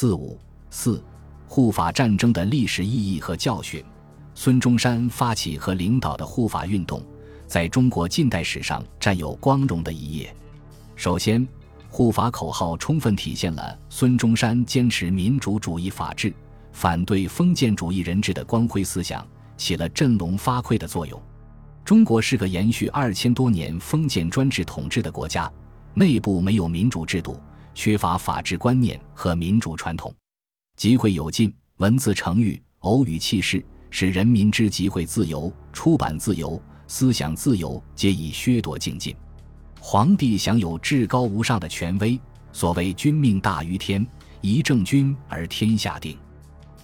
[0.00, 0.38] 四五
[0.70, 1.04] 四
[1.46, 3.84] 护法战争的历史意义和教训。
[4.34, 7.02] 孙中山发起和领导的护法运动，
[7.46, 10.34] 在中国近代史上占有光荣的一页。
[10.96, 11.46] 首先，
[11.90, 16.32] 护法口号充分体现了孙中山坚持民主主义法治、
[16.72, 19.22] 反对封建主义人治的光辉思想，
[19.58, 21.22] 起了振聋发聩的作用。
[21.84, 25.52] 中国是个延续二千多年封建专制统治的国家，
[25.92, 27.38] 内部没有民主制度，
[27.74, 30.14] 缺乏法治观念和民主传统，
[30.76, 33.64] 集会有禁，文字成语、偶语气势。
[33.92, 39.12] 使人民之集会自由、出版自由、思想自由皆已削夺尽尽。
[39.80, 42.16] 皇帝享有至高无上的权威，
[42.52, 44.06] 所谓“君命大于天，
[44.40, 46.16] 一正君而天下定”。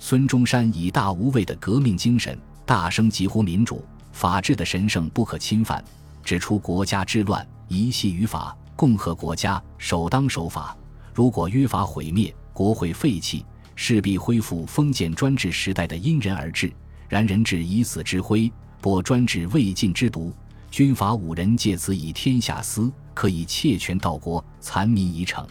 [0.01, 5.83] 孙中山以大无畏的革命精神，大声疾呼民主、法治的神圣不可侵犯，
[6.25, 10.77] 指出国家之乱一系于法，共和国家首当守法。
[11.17, 13.43] 如果约法毁灭，国会废弃，
[13.75, 16.71] 势必恢复封建专制时代的因人而治。
[17.09, 20.31] 然人治以死之灰，播专制未尽之毒。
[20.71, 25.47] 军阀五人借此以天下私，可以窃权盗国，残民以逞。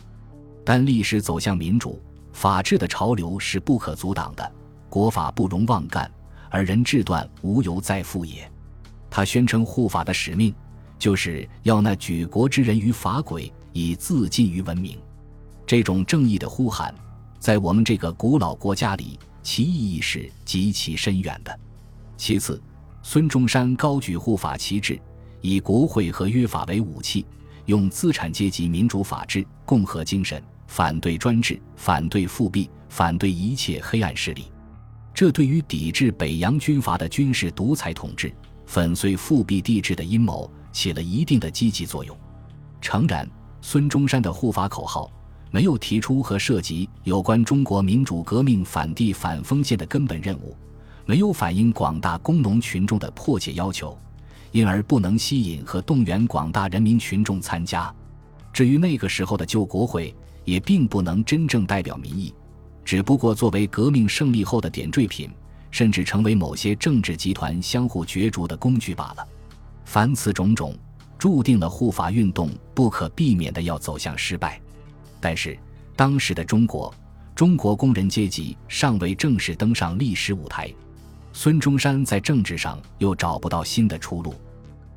[0.64, 2.00] 但历史走向民主、
[2.32, 4.52] 法治的潮流是不可阻挡的，
[4.88, 6.08] 国法不容妄干，
[6.52, 8.48] 而人治断无由再复也。
[9.10, 10.54] 他宣称护法的使命，
[11.00, 14.96] 就是要那举国之人于法轨，以自尽于文明。
[15.66, 16.94] 这种正义的呼喊，
[17.40, 19.20] 在我们这个古老国家里。
[19.42, 21.60] 其意义是极其深远的。
[22.18, 22.60] 其次，
[23.04, 25.00] 孙中山高举护法旗帜，
[25.40, 27.24] 以国会和约法为武器，
[27.68, 34.46] 用资产阶级民主法治、共和精神，反对专制，反对复辟，反对一切黑暗势力。
[35.14, 38.34] 这对于抵制北洋军阀的军事独裁统治、
[38.66, 42.18] 粉碎复辟帝制的阴谋，起了一定的积极作用。
[42.82, 43.30] 诚然，
[43.62, 45.12] 孙中山的护法口号。
[45.56, 50.54] 没有提出和涉及有关中国民主革命反帝反封建的根本任务，
[51.06, 53.98] 没有反映广大工农群众的迫切要求，
[54.52, 57.90] 因而不能吸引和动员广大人民群众参加。
[58.52, 62.34] 至于那个时候的旧国会，也并不能真正代表民意，
[62.84, 65.30] 只不过作为革命胜利后的点缀品，
[65.72, 69.26] 甚至成为某些政治集团相互角逐的工具罢了。
[69.86, 70.78] 凡此种种，
[71.18, 74.60] 注定了护法运动不可避免的要走向失败。
[75.26, 75.58] 但是，
[75.96, 76.94] 当时的中国，
[77.34, 80.72] 中国工人阶级尚未正式登上历史舞台，
[81.34, 84.36] 孙中山在政治上又找不到新的出路。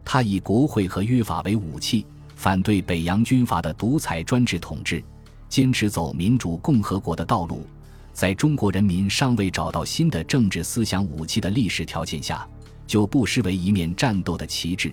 [0.04, 2.04] 他以国会和约法为武器，
[2.36, 5.02] 反对北洋军阀的独裁专制统治，
[5.48, 7.66] 坚持走民主共和国的道路。
[8.12, 12.46] 在中国人民尚未找到新的政治思想武器的历史条件下，
[12.86, 14.92] 就不失为一面战斗的旗帜，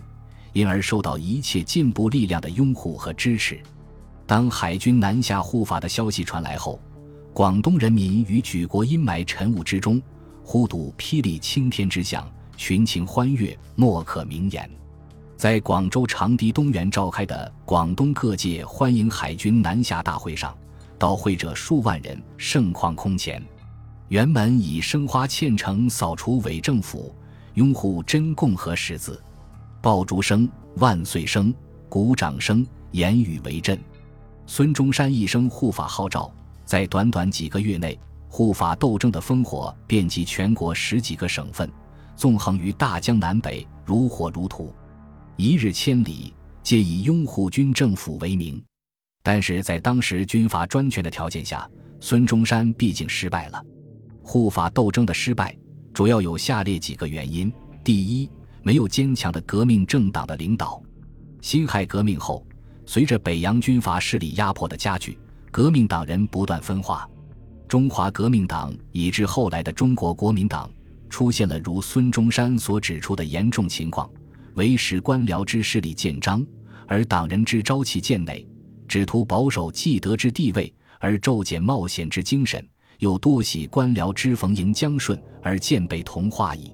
[0.53, 3.59] 因而受到一切进步力量的拥护和支持。
[4.27, 6.79] 当海军南下护法的消息传来后，
[7.31, 10.01] 广东人民于举国阴霾晨雾之中，
[10.43, 12.27] 忽睹霹雳青天之象，
[12.57, 14.69] 群情欢悦，莫可名言。
[15.37, 20.57] 在广州长堤东园召开的广东各界欢迎海军南下大会上，
[20.97, 23.43] 到会者数万人，盛况空前。
[24.09, 27.13] 辕门以生花嵌成扫除伪政府、
[27.55, 29.21] 拥护真共和十字，
[29.81, 31.53] 爆竹声、万岁声、
[31.89, 33.77] 鼓掌声，言语为震。
[34.47, 36.31] 孙中山一声护法号召，
[36.65, 41.69] 在短短几个月内，护法斗争的烽火遍及全国十几个省份，
[42.15, 44.73] 纵横于大江南北，如火如荼，
[45.35, 48.63] 一日千里，皆以拥护军政府为名。
[49.23, 51.67] 但是在当时军阀专权的条件下，
[51.99, 53.61] 孙中山毕竟失败了。
[54.21, 55.57] 护法斗争的失败，
[55.91, 57.51] 主要有下列几个原因：
[57.83, 58.29] 第一，
[58.61, 60.81] 没有坚强的革命政党的领导。
[61.41, 62.45] 辛亥革命后。
[62.87, 65.17] 随着北洋军阀势力压迫的加剧，
[65.51, 67.09] 革命党人不断分化，
[67.67, 70.69] 中华革命党以至后来的中国国民党，
[71.09, 74.09] 出现了如孙中山所指出的严重情况：
[74.53, 76.45] 为使官僚之势力渐张，
[76.87, 78.45] 而党人之朝气渐馁；
[78.87, 82.61] 只图保守既得之地位，而骤减冒险之精神；
[82.99, 86.71] 又多喜官僚之逢迎将顺，而渐被同化矣。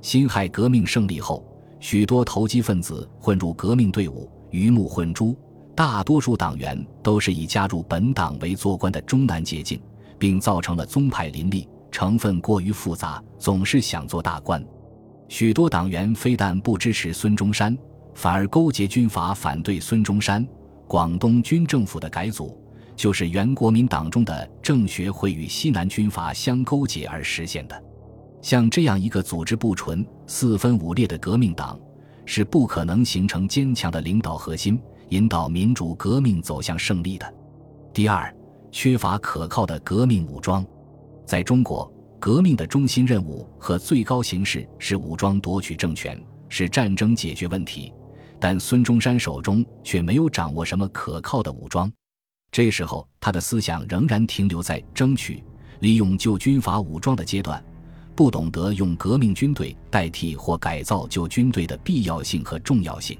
[0.00, 1.46] 辛亥革命胜利后，
[1.78, 4.30] 许多投机分子混入革命队伍。
[4.52, 5.34] 鱼目混珠，
[5.74, 9.80] 大多数党员都是以加入本党为做官的终南捷径，
[10.18, 14.62] 并造成了宗派林立，成分过于复杂，总是想做大官。
[15.28, 17.76] 许多党员非但不支持孙中山，
[18.14, 20.46] 反而勾结军阀反对孙中山。
[20.86, 22.54] 广东军政府的改组，
[22.94, 27.82] 就是原国民党中的政学会与西南军阀相勾结而实现的。
[28.42, 31.80] 像这样一个组织不纯、四分五裂的革命党。
[32.24, 34.80] 是不可能形成坚强的领导核心，
[35.12, 37.34] 引导民主革命走向胜利的。
[37.92, 38.34] 第二，
[38.70, 40.64] 缺乏可靠的革命武装。
[41.26, 46.18] 在中国，革命的中心任务和最高形式是武装夺取政权，
[46.48, 47.92] 是战争解决问题。
[48.40, 51.92] 但孙中山手中却没有掌握什么可靠的武装。
[52.50, 55.44] 这时候，他的思想仍然停留在争取、
[55.80, 57.62] 利用旧军阀武装的阶段，
[58.16, 63.18] 不懂得用革命军队代替或改造旧军队的必要性和重要性。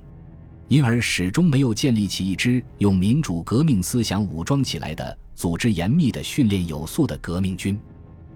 [0.72, 7.78] 因而始终没有建立起一支用民主革命思想武装起来的、组织严密的、训练有素的革命军。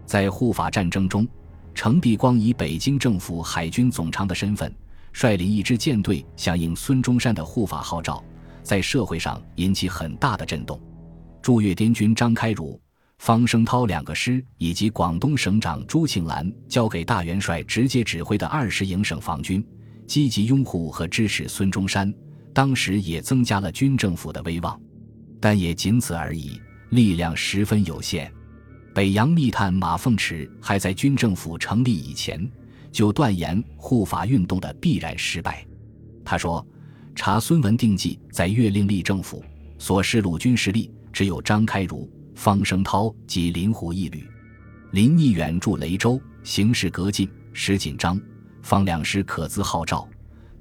[0.04, 1.26] 在护法战争中，
[1.74, 4.70] 程璧光以北京政府海军总长的身份，
[5.14, 8.22] 率领一支舰队响应孙中山的护法号召，
[8.62, 10.78] 在社会上引起很大的震动。
[11.40, 12.78] 驻粤滇军张开儒、
[13.16, 19.66] 方声涛两个师以及广东省长朱庆澜交给大元帅直接指挥的二十营省防军，
[20.06, 22.12] 积极拥护和支持孙中山。
[22.56, 24.80] 当时也增加了军政府的威望，
[25.38, 26.58] 但也仅此而已，
[26.88, 28.32] 力量十分有限。
[28.94, 32.50] 北洋密探马凤池还在军政府成立以前
[32.90, 35.66] 就断言护法运动的必然失败。
[36.24, 36.66] 他说
[37.14, 39.44] ：“查孙文定计在粤令立政府
[39.76, 44.26] 所示陆军实力，只有张开儒、方声涛及林虎一旅。
[44.92, 48.18] 林毅远驻雷州，形势革进，时紧张，
[48.62, 50.08] 方两师可资号召。”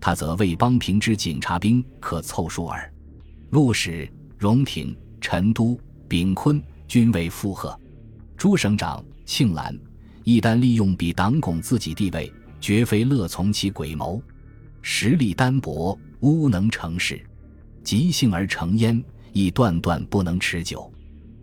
[0.06, 2.94] 他则为帮平之警察兵可凑数耳，
[3.50, 4.08] 陆使
[4.38, 5.76] 荣廷、陈都、
[6.08, 7.76] 秉坤均为附和。
[8.38, 9.76] 朱省长庆兰
[10.24, 12.32] 一旦利用比党拱自己地位，
[12.62, 14.22] 绝非乐从其鬼谋。
[14.84, 17.18] 实力单薄，乌能成事；
[17.84, 19.04] 急性而成焉，
[19.34, 20.88] 亦断断不能持久。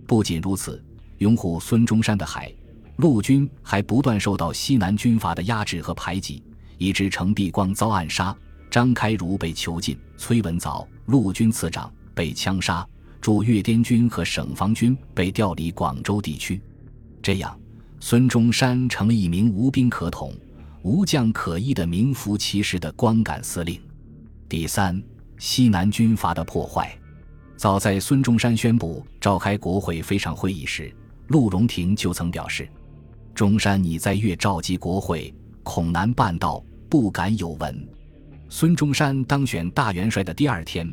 [0.06, 0.80] 不仅如此，
[1.18, 2.54] 拥护孙中山的海
[2.98, 6.44] 陆军还不断受到西南军阀的压制和排挤，
[6.78, 8.32] 以致程璧光遭暗杀。
[8.72, 12.88] 张开儒被囚禁，崔文藻陆军次长被枪杀，
[13.20, 16.58] 驻粤滇军和省防军被调离广州地区。
[17.22, 17.54] 这样，
[18.00, 20.32] 孙中山成了一名无兵可统、
[20.80, 23.78] 无将可依的名副其实的光杆司令。
[24.48, 25.02] 第三，
[25.36, 26.98] 西南军阀的破坏。
[27.58, 30.90] 早在孙中山宣布召开国会非常会议时，
[31.26, 32.66] 陆荣廷就曾表示
[33.36, 37.86] ：“中山你在粤召集国会，恐难办到，不敢有闻。”
[38.54, 40.86] 孙中山当选大元帅的第二天，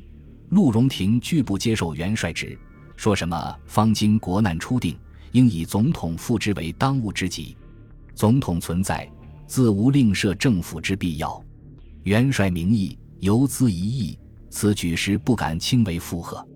[0.51, 2.57] 陆荣廷拒不接受元帅职，
[2.95, 4.97] 说什么“方今国难初定，
[5.33, 7.57] 应以总统复之为当务之急。
[8.15, 9.11] 总统存在，
[9.45, 11.43] 自无另设政府之必要。
[12.03, 14.17] 元帅名义犹资一役，
[14.49, 16.47] 此举时不敢轻为附和。”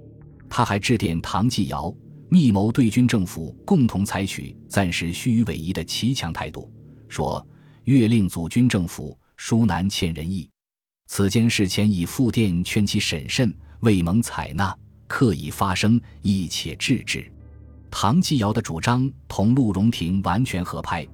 [0.49, 1.93] 他还致电唐继尧，
[2.29, 6.71] 密谋对军政府共同采取暂时虚与委蛇的骑强态度，
[7.09, 7.45] 说
[7.83, 10.49] ：“越令组军政府，殊难欠人意。”
[11.07, 14.75] 此间事前以复电劝其审慎，未蒙采纳，
[15.07, 17.31] 刻意发声，亦且制止。
[17.91, 21.07] 唐继尧的主张同陆荣廷完全合拍，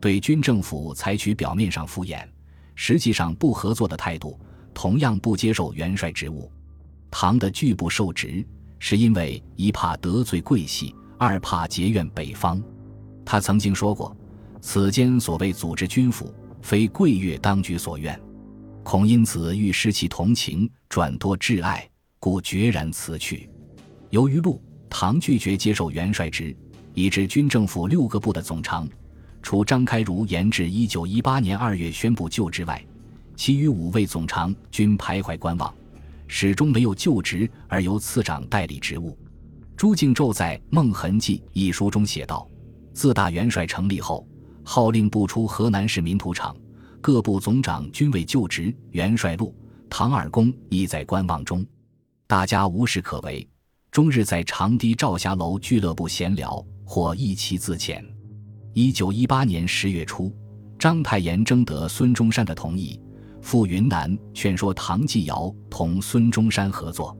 [0.00, 2.26] 对军政府采取表面上敷衍，
[2.74, 4.36] 实际上不合作的态度，
[4.72, 6.50] 同样不接受元帅职务。
[7.10, 8.44] 唐的拒不受职，
[8.80, 12.60] 是因为一怕得罪贵系，二怕结怨北方。
[13.24, 14.16] 他曾经说过
[14.60, 18.20] ：“此间所谓组织军府，非贵越当局所愿。”
[18.84, 21.88] 恐因此欲失其同情，转多挚爱，
[22.20, 23.48] 故决然辞去。
[24.10, 26.54] 由于陆唐拒绝接受元帅职，
[26.92, 28.86] 以致军政府六个部的总长，
[29.42, 32.84] 除张开儒延至一九一八年二月宣布就职外，
[33.34, 35.74] 其余五位总长均徘徊观望，
[36.28, 39.18] 始终没有就职，而由次长代理职务。
[39.78, 42.46] 朱敬胄在《梦痕记》一书中写道
[42.92, 44.28] ：“自大元帅成立后，
[44.62, 46.54] 号令不出河南市民土场。”
[47.04, 49.54] 各部总长均未就职，元帅路、
[49.90, 51.62] 唐二公亦在观望中，
[52.26, 53.46] 大家无事可为，
[53.90, 58.02] 终日在长堤照霞楼俱乐部闲聊，或一齐自遣。
[58.72, 60.34] 一九一八年十月初，
[60.78, 62.98] 章太炎征得孙中山的同意，
[63.42, 67.14] 赴云南劝说唐继尧同孙中山合作。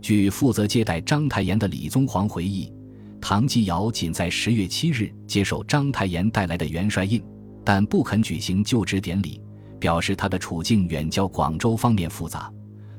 [0.00, 2.72] 据负责接待章太炎的李宗煌回忆，
[3.20, 7.20] 唐继尧仅在十月七日接受章太炎带来的元帅印。
[7.66, 9.42] 但不肯举行就职典礼，
[9.80, 12.48] 表示他的处境远较广州方面复杂。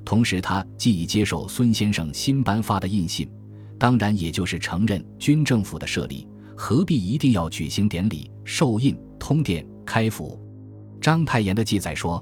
[0.04, 3.32] 同时，他既已接受孙先生新颁发的印信，
[3.80, 10.38] 当然也就是承认军政府的设立，何必一定要举行典礼、授印、通电、开府？
[11.00, 12.22] 章太炎的记载说：“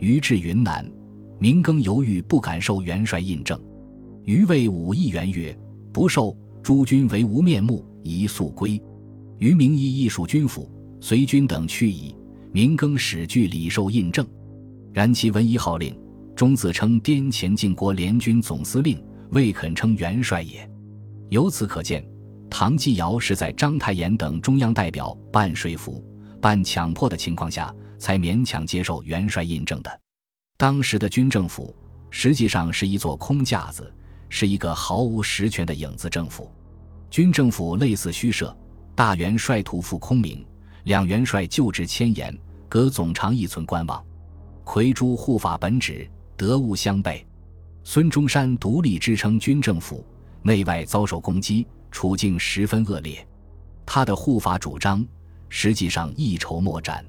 [0.00, 0.90] 于至云南，
[1.38, 3.62] 明更犹豫不敢受元帅印证。
[4.24, 5.54] 于谓武义元曰
[5.92, 8.82] ：‘不受，诸君为无面目，宜速归。’
[9.38, 10.70] 于明义亦属军府。”
[11.02, 12.16] 随军等去矣。
[12.52, 14.26] 明更始具礼受印证，
[14.92, 15.98] 然其文一号令，
[16.36, 20.70] 终自称滇黔靖国联军总司令，未肯称元帅也。
[21.30, 22.06] 由此可见，
[22.50, 26.04] 唐继尧是在章太炎等中央代表半说服、
[26.42, 30.00] 半强迫的情况下，才勉强接受元帅印证的。
[30.58, 31.74] 当时的军政府
[32.10, 33.90] 实际上是一座空架子，
[34.28, 36.52] 是一个毫无实权的影子政府。
[37.10, 38.54] 军政府类似虚设，
[38.94, 40.44] 大元帅徒负空名，
[40.84, 42.36] 两元帅就职千言，
[42.68, 44.04] 隔总长亦存观望。
[44.64, 47.24] 魁诸护法本旨，得物相悖。
[47.84, 50.04] 孙中山独立支撑军政府，
[50.42, 53.26] 内外遭受攻击，处境十分恶劣。
[53.84, 55.04] 他的护法主张
[55.48, 57.04] 实际上一筹莫展。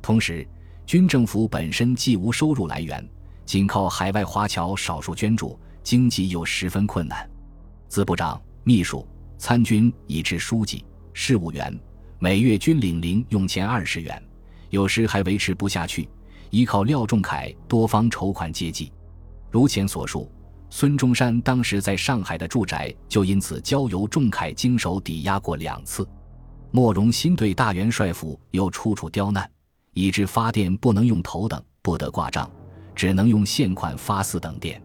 [0.00, 0.46] 同时，
[0.86, 3.06] 军政府本身既无收入来源，
[3.44, 7.28] 仅靠海外华侨少数捐助，经济又十分困难。
[7.88, 9.06] 自部长、秘书。
[9.38, 11.76] 参军以至书记、事务员，
[12.22, 14.22] 每月均领零用钱二十元，
[14.70, 16.08] 有时还维持不下去，
[16.50, 18.92] 依靠廖仲恺多方筹款接济。
[19.50, 20.30] 如前所述，
[20.70, 26.08] 孙中山当时在上海的住宅就因此交由仲恺经手抵押过两次。
[26.70, 29.50] 莫荣新对大元帅府又处处刁难，
[29.92, 32.48] 以致发电不能用头等，不得挂账，
[32.94, 34.80] 只能用现款发四等电。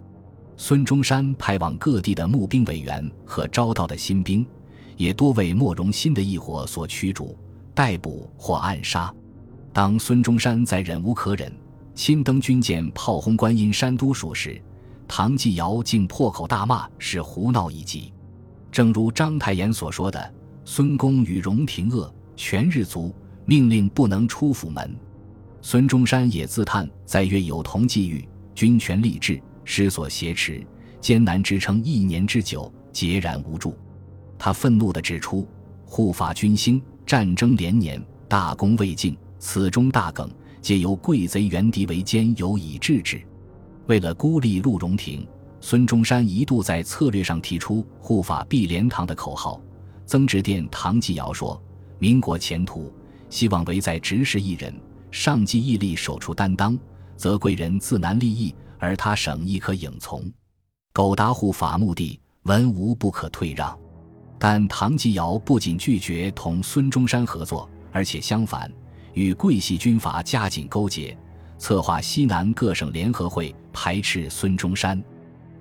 [0.58, 4.44] 孙中山派往各地的募兵委员和招到的新兵，
[4.98, 7.38] 也多为莫荣新的异伙所驱逐、
[7.74, 9.14] 逮捕或暗杀。
[9.72, 11.50] 当孙中山在忍无可忍，
[11.96, 14.62] 亲登军舰炮轰观音山都署时，
[15.08, 18.12] 唐继尧竟破口大骂是胡闹一集。
[18.72, 20.34] 正如章太炎所说的
[20.66, 24.96] ：“孙公与荣廷恶，全日足，命令不能出府门。”
[25.62, 29.42] 孙中山也自叹在粤有同际遇，军权立志。
[29.70, 30.66] 失所挟持，
[31.02, 33.76] 艰难支撑一年之久，孑然无助。
[34.40, 35.48] 他愤怒地指出
[35.86, 40.30] ：“护法军兴，战争连年，大功未尽，此中大梗，
[40.62, 43.22] 皆由贵贼援敌为奸，有以制之。”
[43.88, 45.28] 为了孤立陆荣廷，
[45.62, 49.62] 孙中山一度在策略上提出“护法必连堂”的口号。
[50.06, 51.62] 曾直电唐继尧说
[52.00, 52.92] ：“民国前途，
[53.30, 54.74] 希望唯在执事一人，
[55.12, 56.78] 上计毅力，守出担当，
[57.16, 60.32] 则贵人自难立益。”而他省亦可影从，
[60.94, 63.76] 苟达护法目的，文无不可退让。
[64.40, 68.72] 但唐继尧不仅拒绝同孙中山合作，而且相反，
[69.14, 71.18] 与桂系军阀加紧勾结，
[71.58, 75.04] 策划西南各省联合会排斥孙中山。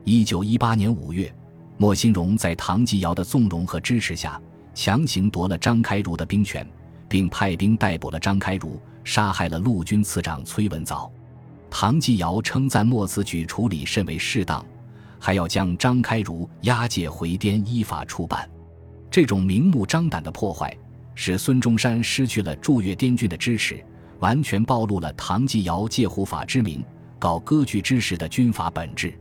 [0.04, 1.34] 一九一八年五月，
[1.78, 4.40] 莫兴荣在唐继尧的纵容和支持下，
[4.74, 6.68] 强行夺了张开儒的兵权，
[7.08, 11.10] 并派兵逮捕了张开儒，杀害了陆军次长崔文藻。
[11.70, 14.64] 唐继尧称赞莫此举处理甚为适当，
[15.18, 18.48] 还要将张开儒押解回滇依法处办。
[19.10, 20.76] 这种明目张胆的破坏，
[21.14, 23.82] 使孙中山失去了驻粤滇军的支持，
[24.18, 26.84] 完全暴露了唐继尧借护法之名
[27.18, 29.14] 搞割据之实的军阀本质。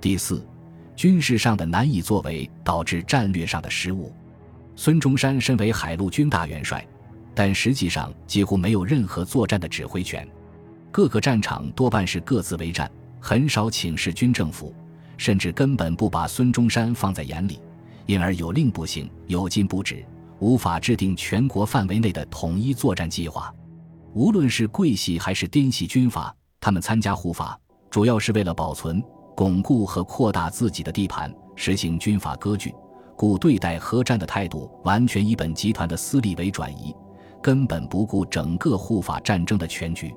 [0.00, 0.46] 第四，
[0.94, 4.12] 军事上的难以作为导致战略上的失误。
[4.74, 6.86] 孙中山身为海陆军大元帅，
[7.34, 10.26] 但实际上几乎没有任何作战的指挥权。
[10.90, 12.90] 各个战场多半是各自为战，
[13.20, 14.74] 很少请示军政府，
[15.18, 17.58] 甚至根本不把孙中山放在眼里，
[18.06, 20.04] 因而有令不行，有禁不止，
[20.38, 23.52] 无法制定全国范围内的统一作战计划。
[24.14, 27.58] 无论是桂系还是滇系军阀，他们参加护法，
[27.90, 29.02] 主要是为了保存、
[29.36, 32.72] 巩固和扩大自己的地盘，实行军阀割据，
[33.16, 36.94] 故对待核战的态度完全以本集团的私利为转移，
[37.42, 40.14] 根本不顾整个护法战争的全局。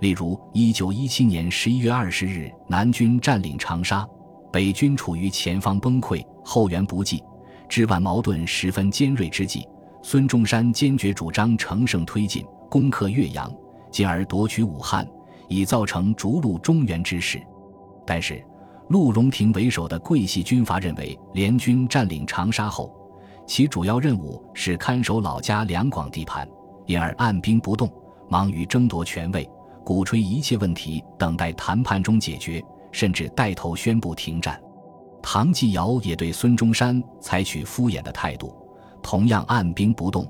[0.00, 4.06] 例如，一九一七年十一月二十日，南军占领长沙，
[4.52, 7.20] 北军处于前方崩溃、后援不济、
[7.68, 9.66] 支万矛盾十分尖锐之际，
[10.00, 13.52] 孙中山坚决主张乘胜推进，攻克岳阳，
[13.90, 15.04] 进而夺取武汉，
[15.48, 17.42] 以造成逐鹿中原之势。
[18.06, 18.40] 但是，
[18.90, 22.94] 陆荣廷为首的桂系军阀认为，联军占领长沙后，
[23.44, 26.48] 其主要任务是看守老家两广地盘，
[26.86, 27.90] 因而按兵不动，
[28.28, 29.50] 忙于争夺权位。
[29.84, 34.60] 鼓吹一切问题等待谈判中解决，甚至带头宣布停战。
[35.28, 38.56] 唐继尧也对孙中山采取敷衍的态度，
[39.02, 40.24] 同样按兵不动，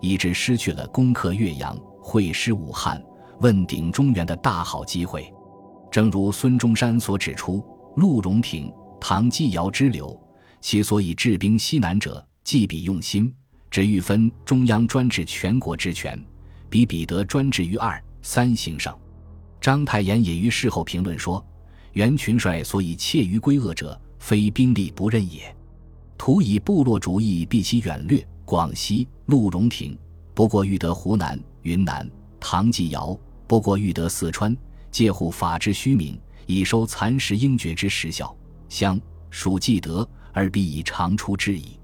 [0.00, 3.00] 以致失去了攻克岳阳、会师武汉、
[3.40, 5.30] 问鼎中原的大好机会。
[5.90, 7.62] 正如孙中山所指出
[7.96, 10.18] ：“陆荣廷、唐继尧之流，
[10.62, 13.30] 其所以治兵西南者，既彼用心，
[13.70, 16.18] 只欲分中央专制全国之权，
[16.70, 18.98] 比彼得专制于二。”三行上，
[19.60, 21.44] 章太炎也于事后评论说
[21.92, 25.54] ：“袁群帅所以怯于归恶者，非兵力不任也，
[26.16, 28.26] 图以部落主义避其远略。
[28.44, 29.98] 广西陆荣廷
[30.32, 32.06] 不过欲得湖南、云南；
[32.40, 33.14] 唐继尧
[33.46, 34.56] 不过欲得四川，
[34.90, 38.34] 借护法之虚名，以收蚕食英爵之实效。
[38.70, 38.98] 相
[39.28, 41.78] 属既得，而必以长出之矣。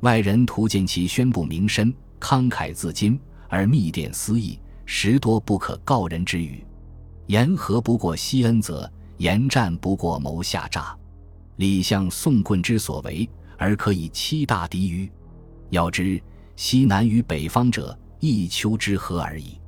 [0.00, 3.16] 外人图见其宣布名身，慷慨自矜，
[3.48, 6.64] 而密电私议，实多不可告人之语。
[7.26, 10.98] 言和不过惜恩泽，言战不过谋下诈。
[11.60, 15.06] 李相宋棍之所为，而可以欺大敌于？
[15.68, 16.18] 要知
[16.56, 19.60] 西南与北方者，一丘之貉而已。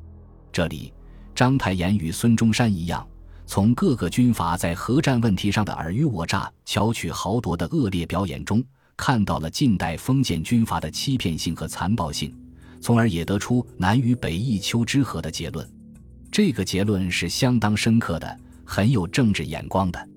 [0.50, 0.90] 这里，
[1.34, 3.06] 章太炎与孙中山一样，
[3.44, 8.64] 从各个军阀在核战问题上的尔虞我诈、巧取豪夺的恶劣表演中，
[8.96, 12.34] 看到了近代封建军阀的欺骗性和残暴性，
[12.80, 15.70] 从而也得出南与北一丘之貉的结论。
[16.30, 20.08] 这个结论是相当深刻的，很有政治眼光的。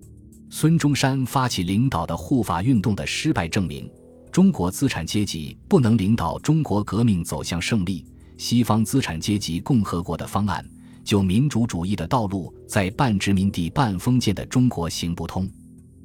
[0.50, 3.90] 孙中山发起领导的护法运动的失败，证明
[4.32, 8.06] 中国资产阶级不能领导中国革命走向胜利。
[8.38, 10.64] 西方资产阶级共和国的方案，
[11.04, 15.50] 就民主主义的道路，在半殖民地半封建的中国行不通。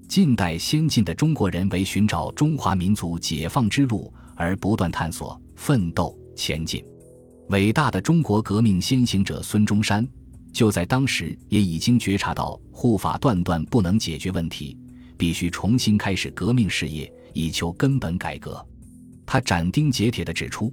[0.09, 6.85] 近代先进的中国人为寻找中华民族解放之路而不断探索、奋斗、前进。
[7.49, 10.07] 伟大的中国革命先行者孙中山。
[10.53, 14.77] 就在当时，也已经觉察到护法断断不能解决问题，
[15.17, 18.65] 必须重新开始革命事业，以求根本改革。
[19.25, 20.73] 他斩钉截铁地指出，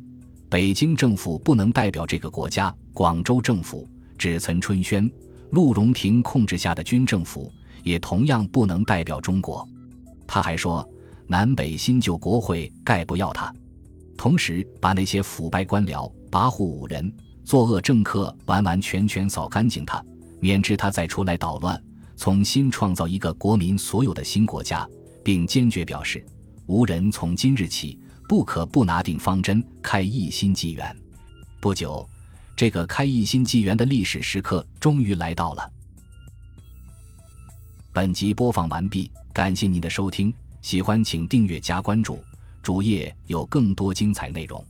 [0.50, 5.10] 北京政府不能代表这个国家，广州政府、指岑春轩、
[5.52, 7.52] 陆荣廷控制下的军政府
[7.84, 9.68] 也同样不能代表中国。
[10.26, 10.88] 他还说，
[11.28, 13.54] 南北新旧国会概不要他，
[14.18, 17.14] 同时把那些腐败官僚、跋扈武人。
[17.48, 20.04] 作恶政客完完全全扫干净他，
[20.42, 21.82] 免至他再出来捣乱，
[22.18, 24.86] 重新创造一个国民所有的新国家，
[25.24, 26.22] 并坚决表示，
[26.66, 30.94] 无人从今日起不可不拿定方针，开一新纪元。
[31.62, 32.06] 不久，
[32.54, 35.72] 这个开一新纪元的历史时刻终于来到了。
[37.94, 42.20] 本集播放完毕，感谢您的收听，喜欢请订阅加关注，
[42.62, 44.62] 主页有更多精彩内容。